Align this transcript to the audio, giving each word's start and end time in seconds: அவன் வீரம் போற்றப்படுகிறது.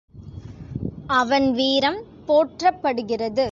அவன் 1.13 1.47
வீரம் 1.51 1.99
போற்றப்படுகிறது. 2.27 3.47